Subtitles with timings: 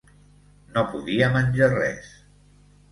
[0.77, 2.13] No podia menjar res.